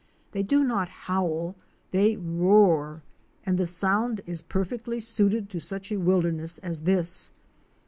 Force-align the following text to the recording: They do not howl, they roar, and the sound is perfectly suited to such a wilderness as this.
They 0.31 0.41
do 0.41 0.63
not 0.63 0.89
howl, 0.89 1.55
they 1.91 2.15
roar, 2.17 3.03
and 3.45 3.59
the 3.59 3.67
sound 3.67 4.21
is 4.25 4.41
perfectly 4.41 4.99
suited 4.99 5.47
to 5.51 5.59
such 5.59 5.91
a 5.91 5.99
wilderness 5.99 6.57
as 6.57 6.81
this. 6.85 7.31